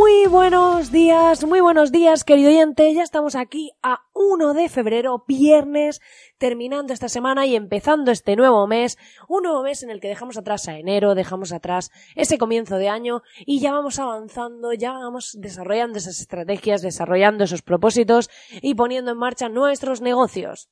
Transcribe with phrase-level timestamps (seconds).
[0.00, 2.94] Muy buenos días, muy buenos días, querido oyente.
[2.94, 6.00] Ya estamos aquí a 1 de febrero, viernes,
[6.38, 8.96] terminando esta semana y empezando este nuevo mes.
[9.28, 12.88] Un nuevo mes en el que dejamos atrás a enero, dejamos atrás ese comienzo de
[12.88, 18.30] año y ya vamos avanzando, ya vamos desarrollando esas estrategias, desarrollando esos propósitos
[18.62, 20.70] y poniendo en marcha nuestros negocios.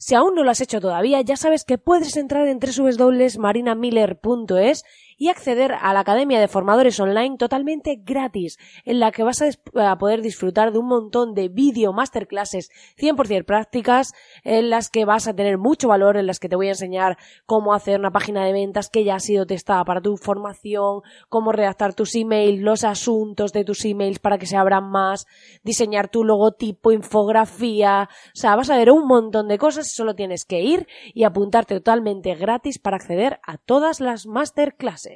[0.00, 4.84] Si aún no lo has hecho todavía, ya sabes que puedes entrar en www.marinamiller.es
[5.18, 9.98] y acceder a la Academia de Formadores Online totalmente gratis, en la que vas a,
[9.98, 14.12] poder disfrutar de un montón de vídeo masterclasses 100% prácticas,
[14.44, 17.18] en las que vas a tener mucho valor, en las que te voy a enseñar
[17.46, 21.50] cómo hacer una página de ventas que ya ha sido testada para tu formación, cómo
[21.50, 25.26] redactar tus emails, los asuntos de tus emails para que se abran más,
[25.64, 30.44] diseñar tu logotipo, infografía, o sea, vas a ver un montón de cosas, solo tienes
[30.44, 35.07] que ir y apuntarte totalmente gratis para acceder a todas las masterclasses.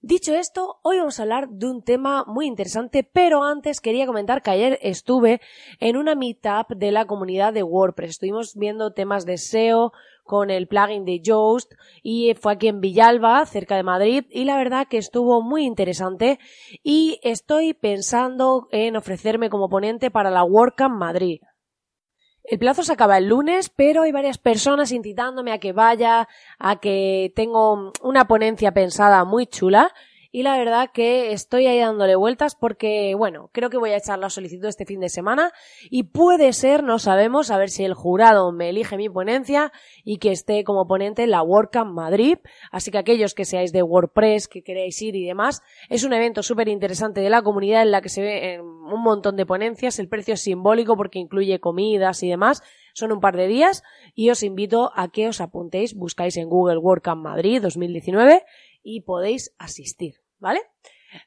[0.00, 4.42] Dicho esto, hoy vamos a hablar de un tema muy interesante, pero antes quería comentar
[4.42, 5.40] que ayer estuve
[5.80, 8.10] en una meetup de la comunidad de WordPress.
[8.10, 13.44] Estuvimos viendo temas de SEO con el plugin de Yoast y fue aquí en Villalba,
[13.46, 16.38] cerca de Madrid, y la verdad que estuvo muy interesante
[16.84, 21.40] y estoy pensando en ofrecerme como ponente para la WordCamp Madrid.
[22.48, 26.28] El plazo se acaba el lunes, pero hay varias personas incitándome a que vaya,
[26.58, 29.92] a que tengo una ponencia pensada muy chula
[30.38, 34.20] y la verdad que estoy ahí dándole vueltas porque, bueno, creo que voy a echar
[34.20, 35.50] la solicitud este fin de semana
[35.90, 39.72] y puede ser, no sabemos, a ver si el jurado me elige mi ponencia
[40.04, 42.38] y que esté como ponente en la WordCamp Madrid.
[42.70, 46.44] Así que aquellos que seáis de WordPress, que queréis ir y demás, es un evento
[46.44, 49.98] súper interesante de la comunidad en la que se ve un montón de ponencias.
[49.98, 52.62] El precio es simbólico porque incluye comidas y demás.
[52.94, 53.82] Son un par de días
[54.14, 58.44] y os invito a que os apuntéis, buscáis en Google WordCamp Madrid 2019
[58.82, 60.60] y podéis asistir, ¿vale?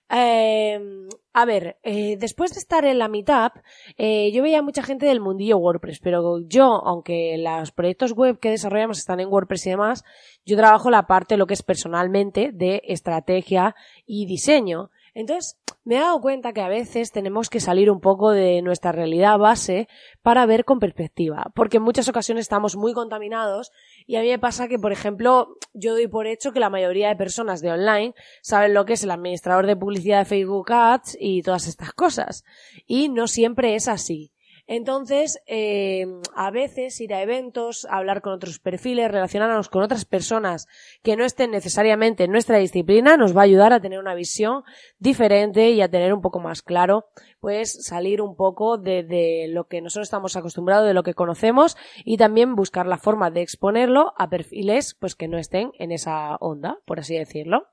[0.09, 3.53] Em, a ver, eh, después de estar en la meetup,
[3.97, 8.49] eh, yo veía mucha gente del mundillo WordPress, pero yo, aunque los proyectos web que
[8.51, 10.03] desarrollamos están en WordPress y demás,
[10.45, 14.91] yo trabajo la parte, lo que es personalmente, de estrategia y diseño.
[15.13, 18.91] Entonces, me he dado cuenta que a veces tenemos que salir un poco de nuestra
[18.91, 19.87] realidad base
[20.21, 23.71] para ver con perspectiva, porque en muchas ocasiones estamos muy contaminados
[24.05, 27.09] y a mí me pasa que, por ejemplo, yo doy por hecho que la mayoría
[27.09, 31.17] de personas de online saben lo que es el administrador de publicidad de Facebook Ads
[31.19, 32.43] y todas estas cosas,
[32.85, 34.31] y no siempre es así.
[34.73, 40.69] Entonces, eh, a veces ir a eventos, hablar con otros perfiles, relacionarnos con otras personas
[41.03, 44.63] que no estén necesariamente en nuestra disciplina, nos va a ayudar a tener una visión
[44.97, 47.07] diferente y a tener un poco más claro,
[47.41, 51.75] pues salir un poco de, de lo que nosotros estamos acostumbrados, de lo que conocemos
[52.05, 56.37] y también buscar la forma de exponerlo a perfiles, pues que no estén en esa
[56.37, 57.67] onda, por así decirlo.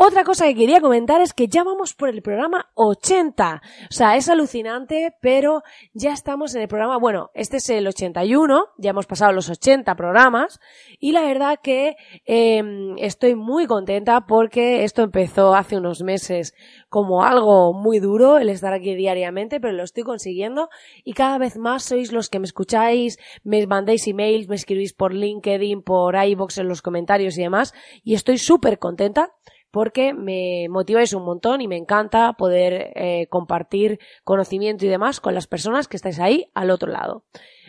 [0.00, 3.62] Otra cosa que quería comentar es que ya vamos por el programa 80.
[3.90, 8.66] O sea, es alucinante, pero ya estamos en el programa, bueno, este es el 81,
[8.78, 10.60] ya hemos pasado los 80 programas
[11.00, 16.54] y la verdad que em, estoy muy contenta porque esto empezó hace unos meses
[16.88, 20.68] como algo muy duro el estar aquí diariamente, pero lo estoy consiguiendo
[21.02, 25.12] y cada vez más sois los que me escucháis, me mandéis emails, me escribís por
[25.12, 27.74] LinkedIn, por iBox en los comentarios y demás
[28.04, 29.32] y estoy súper contenta
[29.70, 35.34] porque me motiváis un montón y me encanta poder eh, compartir conocimiento y demás con
[35.34, 37.24] las personas que estáis ahí al otro lado.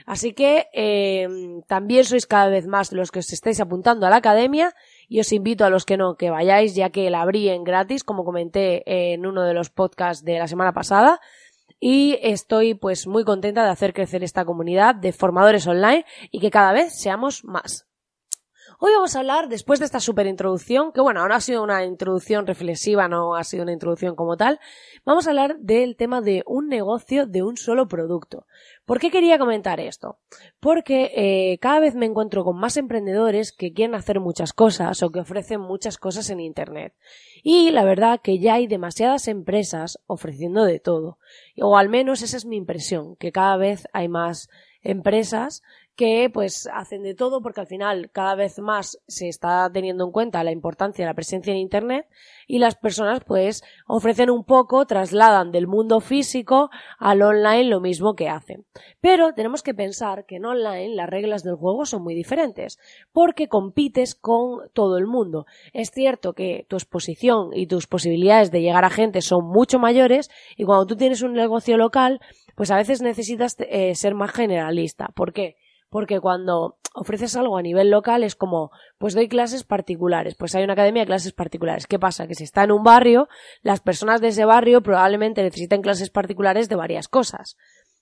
[0.06, 1.28] Así que eh,
[1.68, 4.74] también sois cada vez más los que os estáis apuntando a la academia
[5.07, 8.04] y os invito a los que no que vayáis ya que la abrí en gratis
[8.04, 11.19] como comenté en uno de los podcasts de la semana pasada
[11.80, 16.52] y estoy pues muy contenta de hacer crecer esta comunidad de formadores online y que
[16.52, 17.88] cada vez seamos más.
[18.81, 21.84] Hoy vamos a hablar, después de esta super introducción, que bueno, ahora ha sido una
[21.84, 24.58] introducción reflexiva, no ha sido una introducción como tal,
[25.04, 28.46] vamos a hablar del tema de un negocio de un solo producto.
[28.86, 30.20] ¿Por qué quería comentar esto?
[30.62, 35.10] Porque eh, cada vez me encuentro con más emprendedores que quieren hacer muchas cosas o
[35.10, 36.94] que ofrecen muchas cosas en Internet.
[37.44, 41.18] Y la verdad que ya hay demasiadas empresas ofreciendo de todo.
[41.62, 44.48] O al menos esa es mi impresión, que cada vez hay más
[44.81, 45.64] empresas
[46.00, 50.12] que pues hacen de todo porque al final cada vez más se está teniendo en
[50.13, 52.07] cuenta la importancia de la presencia en internet
[52.48, 56.69] y las personas pues ofrecen un poco, trasladan del mundo físico
[57.00, 58.66] al online lo mismo que hacen.
[59.01, 62.80] Pero tenemos que pensar que en online las reglas del juego son muy diferentes
[63.12, 65.48] porque compites con todo el mundo.
[65.74, 70.30] Es cierto que tu exposición y tus posibilidades de llegar a gente son mucho mayores
[70.56, 72.22] y cuando tú tienes un negocio local
[72.56, 75.10] pues a veces necesitas eh, ser más generalista.
[75.13, 75.57] ¿Por qué?
[75.89, 80.63] Porque cuando ofreces algo a nivel local es como, pues doy clases particulares, pues hay
[80.63, 81.88] una academia de clases particulares.
[81.88, 82.27] ¿Qué pasa?
[82.27, 83.27] Que si está en un barrio,
[83.62, 87.57] las personas de ese barrio probablemente necesiten clases particulares de varias cosas.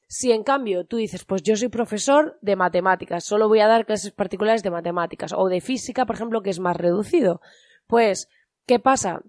[0.08, 3.86] Si en cambio tú dices, pues yo soy profesor de matemáticas, solo voy a dar
[3.86, 7.42] clases particulares de matemáticas, o de física, por ejemplo, que es más reducido,
[7.88, 8.30] pues,
[8.66, 9.22] ¿qué pasa?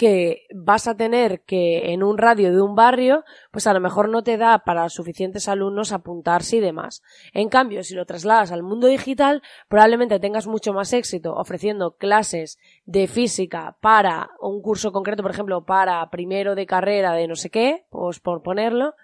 [0.00, 4.08] Que vas a tener que en un radio de un barrio, pues a lo mejor
[4.08, 7.02] no te da para suficientes alumnos apuntarse y demás.
[7.34, 12.58] En cambio, si lo trasladas al mundo digital, probablemente tengas mucho más éxito ofreciendo clases
[12.86, 17.50] de física para un curso concreto, por ejemplo, para primero de carrera de no sé
[17.50, 18.94] qué, pues por ponerlo,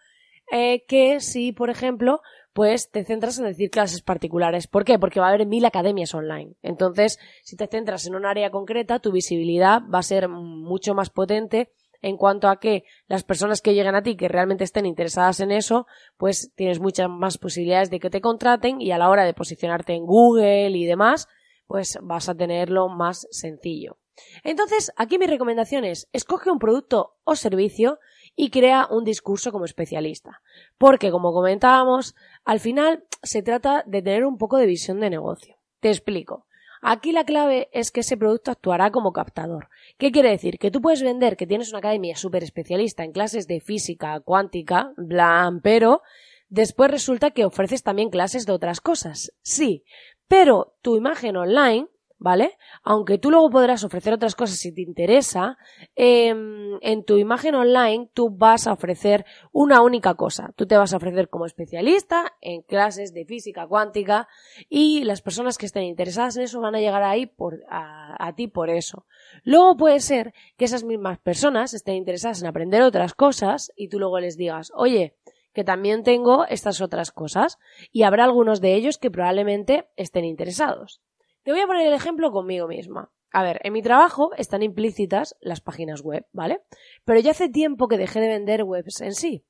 [0.50, 2.22] eh, que si, por ejemplo,
[2.56, 4.66] pues te centras en decir clases particulares.
[4.66, 4.98] ¿Por qué?
[4.98, 6.54] Porque va a haber mil academias online.
[6.62, 11.10] Entonces, si te centras en un área concreta, tu visibilidad va a ser mucho más
[11.10, 11.70] potente
[12.00, 15.50] en cuanto a que las personas que lleguen a ti que realmente estén interesadas en
[15.50, 15.86] eso,
[16.16, 19.92] pues tienes muchas más posibilidades de que te contraten y a la hora de posicionarte
[19.92, 21.28] en Google y demás,
[21.66, 23.98] pues vas a tenerlo más sencillo.
[24.44, 27.98] Entonces, aquí mi recomendación es, escoge un producto o servicio
[28.36, 30.42] y crea un discurso como especialista.
[30.78, 35.56] Porque, como comentábamos, al final se trata de tener un poco de visión de negocio.
[35.80, 36.46] Te explico.
[36.82, 39.68] Aquí la clave es que ese producto actuará como captador.
[39.98, 40.58] ¿Qué quiere decir?
[40.58, 44.92] Que tú puedes vender que tienes una academia súper especialista en clases de física cuántica,
[44.96, 46.02] blan, pero
[46.48, 49.32] después resulta que ofreces también clases de otras cosas.
[49.42, 49.84] Sí,
[50.28, 52.56] pero tu imagen online ¿vale?
[52.82, 55.58] Aunque tú luego podrás ofrecer otras cosas si te interesa,
[55.94, 60.52] em, en tu imagen online tú vas a ofrecer una única cosa.
[60.56, 64.28] Tú te vas a ofrecer como especialista en clases de física cuántica
[64.68, 68.34] y las personas que estén interesadas en eso van a llegar ahí por, a, a
[68.34, 69.06] ti por eso.
[69.44, 73.98] Luego puede ser que esas mismas personas estén interesadas en aprender otras cosas y tú
[73.98, 75.16] luego les digas, oye,
[75.52, 77.58] que también tengo estas otras cosas
[77.90, 81.00] y habrá algunos de ellos que probablemente estén interesados.
[81.46, 83.12] Te voy a poner el ejemplo conmigo misma.
[83.31, 86.62] A ver, en mi trabajo están implícitas las páginas web, ¿vale?
[87.04, 89.44] Pero ya hace tiempo que dejé de vender webs en sí.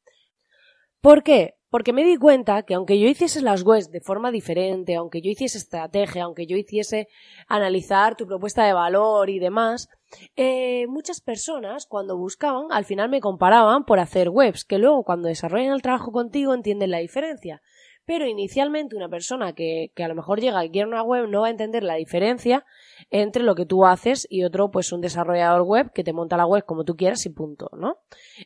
[1.00, 1.54] ¿Por qué?
[1.70, 5.30] Porque me di cuenta que aunque yo hiciese las webs de forma diferente, aunque yo
[5.30, 7.08] hiciese estrategia, aunque yo hiciese
[7.48, 9.88] analizar tu propuesta de valor y demás,
[10.36, 15.28] eh, muchas personas cuando buscaban al final me comparaban por hacer webs, que luego cuando
[15.28, 17.62] desarrollan el trabajo contigo entienden la diferencia
[18.06, 21.42] pero inicialmente una persona que, que, a lo mejor llega y quiere una web no
[21.42, 22.64] va a entender la diferencia
[23.10, 26.46] entre lo que tú haces y otro, pues un desarrollador web que te monta la
[26.46, 27.98] web como tú quieras y punto, ¿no?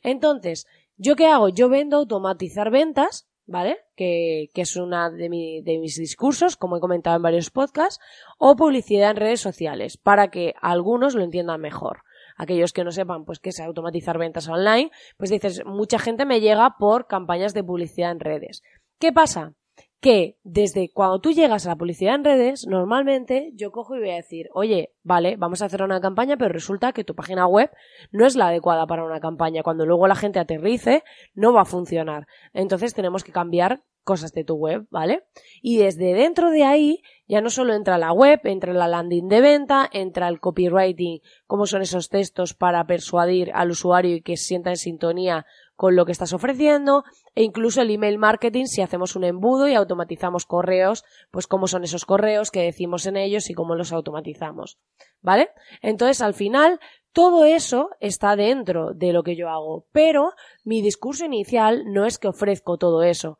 [0.02, 0.66] Entonces,
[0.96, 1.50] ¿yo qué hago?
[1.50, 3.78] Yo vendo automatizar ventas, ¿vale?
[3.96, 8.00] Que, que es una de, mi, de mis discursos, como he comentado en varios podcasts,
[8.38, 12.02] o publicidad en redes sociales, para que algunos lo entiendan mejor
[12.40, 16.40] aquellos que no sepan pues qué es automatizar ventas online, pues dices, mucha gente me
[16.40, 18.62] llega por campañas de publicidad en redes.
[19.00, 19.54] ¿Qué pasa?
[20.02, 24.10] Que desde cuando tú llegas a la publicidad en redes, normalmente yo cojo y voy
[24.10, 27.70] a decir, oye, vale, vamos a hacer una campaña, pero resulta que tu página web
[28.12, 29.62] no es la adecuada para una campaña.
[29.62, 31.02] Cuando luego la gente aterrice,
[31.32, 32.26] no va a funcionar.
[32.52, 35.24] Entonces tenemos que cambiar cosas de tu web, ¿vale?
[35.62, 39.40] Y desde dentro de ahí ya no solo entra la web, entra la landing de
[39.40, 44.44] venta, entra el copywriting, cómo son esos textos para persuadir al usuario y que se
[44.44, 45.46] sienta en sintonía
[45.80, 49.72] con lo que estás ofreciendo e incluso el email marketing si hacemos un embudo y
[49.72, 54.78] automatizamos correos, pues cómo son esos correos que decimos en ellos y cómo los automatizamos.
[55.22, 55.48] ¿Vale?
[55.80, 56.80] Entonces al final
[57.14, 60.34] todo eso está dentro de lo que yo hago, pero
[60.64, 63.38] mi discurso inicial no es que ofrezco todo eso.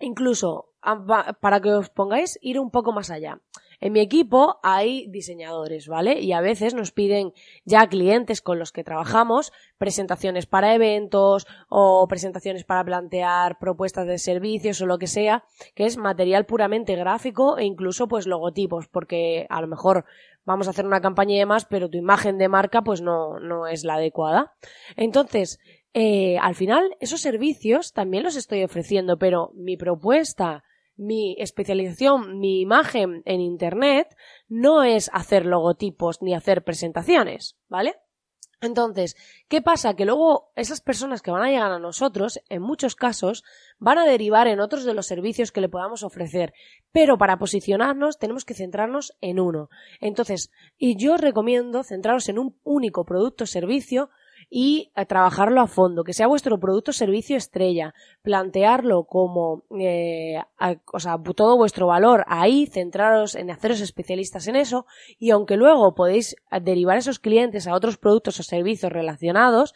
[0.00, 0.74] Incluso
[1.40, 3.40] para que os pongáis ir un poco más allá.
[3.80, 6.20] En mi equipo hay diseñadores, ¿vale?
[6.20, 7.32] Y a veces nos piden
[7.64, 14.18] ya clientes con los que trabajamos presentaciones para eventos o presentaciones para plantear propuestas de
[14.18, 15.44] servicios o lo que sea,
[15.74, 20.04] que es material puramente gráfico e incluso pues logotipos, porque a lo mejor
[20.44, 23.66] vamos a hacer una campaña y demás, pero tu imagen de marca pues no, no
[23.66, 24.54] es la adecuada.
[24.96, 25.60] Entonces,
[25.94, 30.64] eh, al final esos servicios también los estoy ofreciendo, pero mi propuesta
[30.98, 34.14] mi especialización, mi imagen en Internet
[34.48, 37.94] no es hacer logotipos ni hacer presentaciones, ¿vale?
[38.60, 39.16] Entonces,
[39.48, 39.94] ¿qué pasa?
[39.94, 43.44] Que luego esas personas que van a llegar a nosotros, en muchos casos,
[43.78, 46.52] van a derivar en otros de los servicios que le podamos ofrecer.
[46.90, 49.68] Pero para posicionarnos tenemos que centrarnos en uno.
[50.00, 54.10] Entonces, y yo recomiendo centraros en un único producto o servicio
[54.50, 60.40] y a trabajarlo a fondo, que sea vuestro producto o servicio estrella, plantearlo como, eh,
[60.92, 64.86] o sea, todo vuestro valor ahí, centraros en haceros especialistas en eso
[65.18, 69.74] y aunque luego podéis derivar esos clientes a otros productos o servicios relacionados,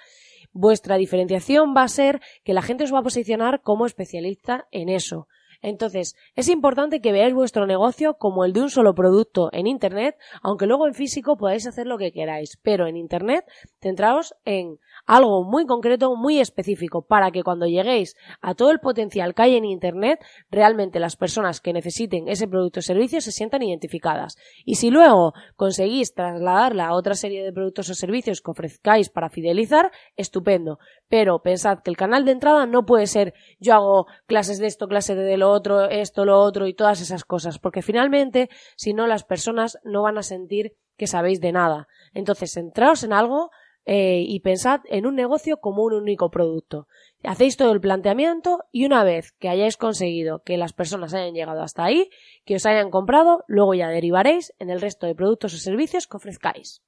[0.53, 4.89] vuestra diferenciación va a ser que la gente os va a posicionar como especialista en
[4.89, 5.29] eso.
[5.63, 10.17] Entonces, es importante que veáis vuestro negocio como el de un solo producto en Internet,
[10.43, 13.45] aunque luego en físico podáis hacer lo que queráis, pero en Internet
[13.81, 19.35] centraos en algo muy concreto, muy específico, para que cuando lleguéis a todo el potencial
[19.35, 20.19] que hay en Internet,
[20.51, 24.37] realmente las personas que necesiten ese producto o servicio se sientan identificadas.
[24.65, 29.31] Y si luego conseguís trasladarla a otra serie de productos o servicios que ofrezcáis para
[29.31, 30.79] fidelizar, estupendo.
[31.09, 34.89] Pero pensad que el canal de entrada no puede ser yo hago clases de esto,
[34.89, 39.07] clases de lo otro, esto, lo otro y todas esas cosas, porque finalmente, si no,
[39.07, 41.89] las personas no van a sentir que sabéis de nada.
[42.13, 43.51] Entonces, centraos en algo
[43.85, 46.87] eh, y pensad en un negocio como un único producto.
[47.25, 51.63] Hacéis todo el planteamiento y una vez que hayáis conseguido que las personas hayan llegado
[51.63, 52.09] hasta ahí,
[52.45, 56.17] que os hayan comprado, luego ya derivaréis en el resto de productos o servicios que
[56.17, 56.83] ofrezcáis.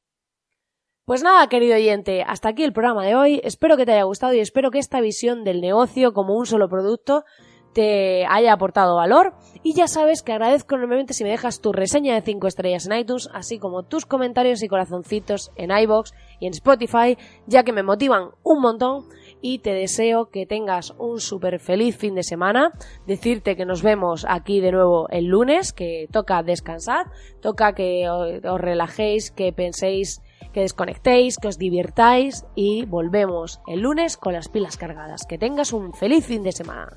[1.04, 3.40] Pues nada, querido oyente, hasta aquí el programa de hoy.
[3.44, 6.68] Espero que te haya gustado y espero que esta visión del negocio como un solo
[6.68, 7.24] producto
[7.74, 12.14] te haya aportado valor y ya sabes que agradezco enormemente si me dejas tu reseña
[12.14, 16.52] de 5 estrellas en iTunes, así como tus comentarios y corazoncitos en iBox y en
[16.52, 19.04] Spotify, ya que me motivan un montón
[19.40, 22.72] y te deseo que tengas un súper feliz fin de semana.
[23.06, 27.10] Decirte que nos vemos aquí de nuevo el lunes, que toca descansar,
[27.42, 30.22] toca que os relajéis, que penséis,
[30.54, 35.26] que desconectéis, que os divirtáis y volvemos el lunes con las pilas cargadas.
[35.28, 36.96] Que tengas un feliz fin de semana.